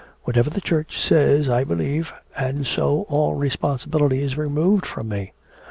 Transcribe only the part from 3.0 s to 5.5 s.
all responsibility is removed from me.